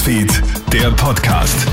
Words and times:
Newsfeed, 0.00 0.42
der 0.72 0.90
Podcast. 0.92 1.66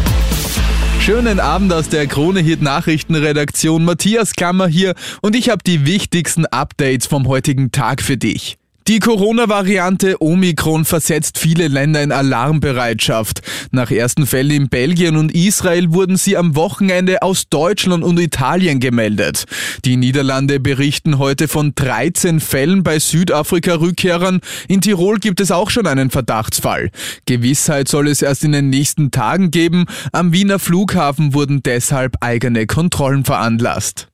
Schönen 1.00 1.40
Abend 1.40 1.72
aus 1.72 1.88
der 1.88 2.08
Krone 2.08 2.42
Hit 2.42 2.62
Nachrichtenredaktion. 2.62 3.86
Matthias 3.86 4.34
Kammer 4.34 4.68
hier 4.68 4.96
und 5.22 5.34
ich 5.34 5.50
habe 5.50 5.64
die 5.66 5.86
wichtigsten 5.86 6.46
Updates 6.46 7.08
vom 7.08 7.30
heutigen 7.30 7.72
Tag 7.72 8.02
für 8.02 8.18
dich. 8.18 8.58
Die 8.88 9.00
Corona-Variante 9.00 10.22
Omikron 10.22 10.86
versetzt 10.86 11.40
viele 11.40 11.68
Länder 11.68 12.02
in 12.02 12.14
Alarmbereitschaft. 12.14 13.42
Nach 13.72 13.92
ersten 13.92 14.26
Fällen 14.26 14.52
in 14.52 14.70
Belgien 14.70 15.18
und 15.18 15.36
Israel 15.36 15.92
wurden 15.92 16.16
sie 16.16 16.38
am 16.38 16.56
Wochenende 16.56 17.22
aus 17.22 17.50
Deutschland 17.50 18.02
und 18.06 18.18
Italien 18.18 18.80
gemeldet. 18.80 19.44
Die 19.84 19.98
Niederlande 19.98 20.62
berichten 20.62 21.18
heute 21.18 21.50
von 21.50 21.74
13 21.76 22.40
Fällen 22.40 22.84
bei 22.84 22.98
Südafrika-Rückkehrern. 22.98 24.40
In 24.70 24.80
Tirol 24.80 25.18
gibt 25.20 25.42
es 25.42 25.52
auch 25.52 25.70
schon 25.70 25.86
einen 25.86 26.10
Verdachtsfall. 26.10 26.90
Gewissheit 27.26 27.90
soll 27.90 28.08
es 28.08 28.22
erst 28.22 28.46
in 28.46 28.54
den 28.54 28.70
nächsten 28.70 29.12
Tagen 29.12 29.52
geben. 29.52 29.84
Am 30.14 30.32
Wiener 30.32 30.60
Flughafen 30.60 31.34
wurden 31.34 31.62
deshalb 31.62 32.16
eigene 32.22 32.68
Kontrollen 32.68 33.26
veranlasst. 33.26 34.08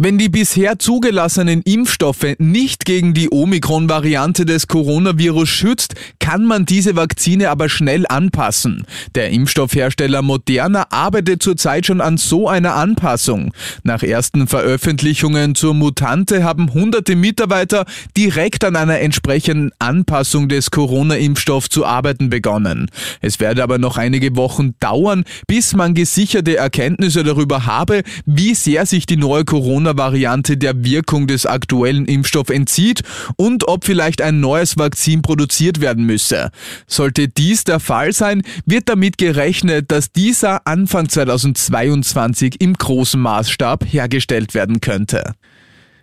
Wenn 0.00 0.16
die 0.16 0.28
bisher 0.28 0.78
zugelassenen 0.78 1.60
Impfstoffe 1.62 2.36
nicht 2.38 2.84
gegen 2.84 3.14
die 3.14 3.32
Omikron-Variante 3.32 4.46
des 4.46 4.68
Coronavirus 4.68 5.48
schützt, 5.48 5.96
kann 6.20 6.44
man 6.44 6.66
diese 6.66 6.94
Vakzine 6.94 7.50
aber 7.50 7.68
schnell 7.68 8.06
anpassen. 8.06 8.86
Der 9.16 9.30
Impfstoffhersteller 9.30 10.22
Moderna 10.22 10.86
arbeitet 10.90 11.42
zurzeit 11.42 11.84
schon 11.84 12.00
an 12.00 12.16
so 12.16 12.48
einer 12.48 12.76
Anpassung. 12.76 13.52
Nach 13.82 14.04
ersten 14.04 14.46
Veröffentlichungen 14.46 15.56
zur 15.56 15.74
Mutante 15.74 16.44
haben 16.44 16.72
hunderte 16.72 17.16
Mitarbeiter 17.16 17.84
direkt 18.16 18.62
an 18.62 18.76
einer 18.76 19.00
entsprechenden 19.00 19.72
Anpassung 19.80 20.48
des 20.48 20.70
Corona-Impfstoffs 20.70 21.70
zu 21.70 21.84
arbeiten 21.84 22.30
begonnen. 22.30 22.88
Es 23.20 23.40
werde 23.40 23.64
aber 23.64 23.78
noch 23.78 23.96
einige 23.96 24.36
Wochen 24.36 24.76
dauern, 24.78 25.24
bis 25.48 25.74
man 25.74 25.94
gesicherte 25.94 26.56
Erkenntnisse 26.56 27.24
darüber 27.24 27.66
habe, 27.66 28.04
wie 28.26 28.54
sehr 28.54 28.86
sich 28.86 29.04
die 29.04 29.16
neue 29.16 29.44
Corona 29.44 29.87
Corona-Variante 29.88 30.56
der 30.56 30.84
Wirkung 30.84 31.26
des 31.26 31.46
aktuellen 31.46 32.04
Impfstoffs 32.06 32.50
entzieht 32.50 33.02
und 33.36 33.68
ob 33.68 33.84
vielleicht 33.84 34.20
ein 34.20 34.40
neues 34.40 34.76
Vakzin 34.76 35.22
produziert 35.22 35.80
werden 35.80 36.04
müsse. 36.04 36.50
Sollte 36.86 37.28
dies 37.28 37.64
der 37.64 37.80
Fall 37.80 38.12
sein, 38.12 38.42
wird 38.66 38.88
damit 38.88 39.18
gerechnet, 39.18 39.90
dass 39.90 40.12
dieser 40.12 40.66
Anfang 40.66 41.08
2022 41.08 42.60
im 42.60 42.74
großen 42.74 43.20
Maßstab 43.20 43.84
hergestellt 43.86 44.54
werden 44.54 44.80
könnte. 44.80 45.34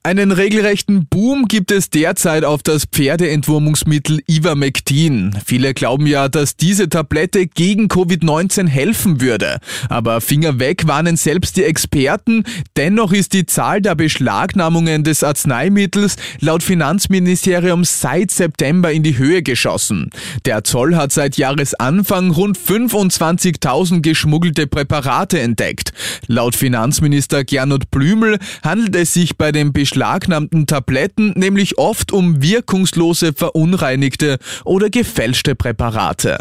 Einen 0.06 0.32
regelrechten 0.32 1.08
Boom 1.08 1.48
gibt 1.48 1.72
es 1.72 1.90
derzeit 1.90 2.46
auf 2.46 2.62
das 2.62 2.86
Pferdeentwurmungsmittel 2.86 4.22
Ivermectin. 4.30 5.36
Viele 5.44 5.74
glauben 5.74 6.06
ja, 6.06 6.30
dass 6.30 6.56
diese 6.56 6.90
Tablette 6.90 7.48
gegen 7.48 7.88
Covid-19 7.88 8.68
helfen 8.68 9.20
würde. 9.20 9.58
Aber 9.90 10.22
Finger 10.22 10.60
weg 10.60 10.86
warnen 10.86 11.18
selbst 11.18 11.58
die 11.58 11.64
Experten. 11.64 12.44
Dennoch 12.78 13.14
ist 13.14 13.34
die 13.34 13.48
Zahl 13.48 13.82
der 13.82 13.96
Beschlagnahmungen 13.96 15.04
des 15.04 15.24
Arzneimittels 15.24 16.18
laut 16.40 16.62
Finanzministerium 16.62 17.84
seit 17.84 18.30
September 18.30 18.92
in 18.92 19.02
die 19.02 19.18
Höhe 19.18 19.42
geschossen. 19.42 20.12
Der 20.46 20.64
Zoll 20.64 20.96
hat 20.96 21.14
seit 21.14 21.38
Jahresanfang 21.38 22.30
rund 22.30 22.60
25.000 22.60 24.04
geschmuggelte 24.04 24.68
Präparate 24.68 25.40
entdeckt. 25.40 25.94
Laut 26.28 26.56
Finanzminister 26.56 27.44
Gernot 27.44 27.90
Blümel 27.90 28.38
handelt 28.62 28.96
es 28.96 29.12
sich 29.12 29.36
bei 29.36 29.52
den 29.52 29.74
Beschlagnahmungen 29.74 29.95
beschlagnahmten 29.96 30.68
Tabletten 30.68 31.32
nämlich 31.38 31.78
oft 31.78 32.12
um 32.12 32.44
wirkungslose, 32.44 33.32
verunreinigte 33.32 34.40
oder 34.66 34.90
gefälschte 34.90 35.56
Präparate. 35.56 36.40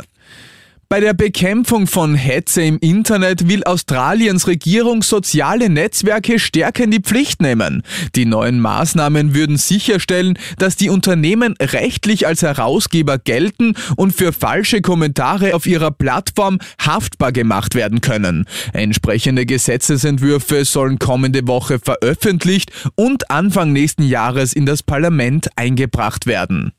Bei 0.89 1.01
der 1.01 1.15
Bekämpfung 1.15 1.87
von 1.87 2.15
Hetze 2.15 2.63
im 2.63 2.79
Internet 2.79 3.49
will 3.49 3.65
Australiens 3.65 4.47
Regierung 4.47 5.03
soziale 5.03 5.71
Netzwerke 5.71 6.39
stärker 6.39 6.84
in 6.84 6.91
die 6.91 7.00
Pflicht 7.00 7.41
nehmen. 7.41 7.83
Die 8.15 8.27
neuen 8.27 8.61
Maßnahmen 8.61 9.34
würden 9.34 9.56
sicherstellen, 9.56 10.39
dass 10.59 10.77
die 10.77 10.91
Unternehmen 10.91 11.55
rechtlich 11.61 12.27
als 12.27 12.43
Herausgeber 12.43 13.19
gelten 13.19 13.75
und 13.97 14.12
für 14.12 14.33
falsche 14.33 14.83
Kommentare 14.83 15.55
auf 15.55 15.67
ihrer 15.67 15.91
Plattform 15.91 16.59
haftbar 16.78 17.33
gemacht 17.33 17.75
werden 17.75 18.00
können. 18.00 18.44
Entsprechende 18.73 19.47
Gesetzesentwürfe 19.47 20.65
sollen 20.65 20.99
kommende 20.99 21.47
Woche 21.49 21.78
veröffentlicht 21.78 22.71
und 22.94 23.31
Anfang 23.31 23.73
nächsten 23.73 24.03
Jahres 24.03 24.53
in 24.53 24.67
das 24.67 24.83
Parlament 24.83 25.49
eingebracht 25.56 26.27
werden. 26.27 26.73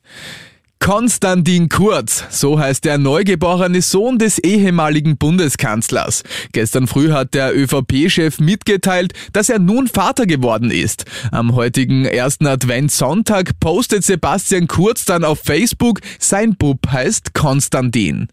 Konstantin 0.86 1.68
Kurz, 1.68 2.26
so 2.30 2.60
heißt 2.60 2.86
der 2.86 3.00
neugeborene 3.00 3.82
Sohn 3.82 4.20
des 4.20 4.38
ehemaligen 4.38 5.18
Bundeskanzlers. 5.18 6.22
Gestern 6.52 6.86
früh 6.86 7.12
hat 7.12 7.34
der 7.34 7.58
ÖVP-Chef 7.58 8.40
mitgeteilt, 8.40 9.14
dass 9.34 9.50
er 9.50 9.58
nun 9.58 9.88
Vater 9.88 10.28
geworden 10.28 10.70
ist. 10.70 11.06
Am 11.32 11.56
heutigen 11.56 12.06
ersten 12.06 12.46
Adventssonntag 12.46 13.60
postet 13.60 14.04
Sebastian 14.04 14.68
Kurz 14.68 15.06
dann 15.06 15.24
auf 15.24 15.40
Facebook, 15.44 16.02
sein 16.20 16.56
Bub 16.56 16.78
heißt 16.88 17.34
Konstantin. 17.34 18.28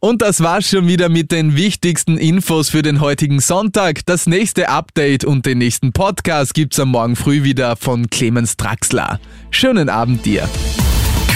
Und 0.00 0.22
das 0.22 0.40
war's 0.40 0.68
schon 0.68 0.88
wieder 0.88 1.08
mit 1.08 1.30
den 1.30 1.54
wichtigsten 1.54 2.18
Infos 2.18 2.68
für 2.70 2.82
den 2.82 3.00
heutigen 3.00 3.38
Sonntag. 3.38 4.04
Das 4.06 4.26
nächste 4.26 4.70
Update 4.70 5.24
und 5.24 5.46
den 5.46 5.58
nächsten 5.58 5.92
Podcast 5.92 6.52
gibt's 6.52 6.80
am 6.80 6.90
Morgen 6.90 7.14
früh 7.14 7.44
wieder 7.44 7.76
von 7.76 8.10
Clemens 8.10 8.56
Draxler. 8.56 9.20
Schönen 9.52 9.88
Abend 9.88 10.26
dir. 10.26 10.48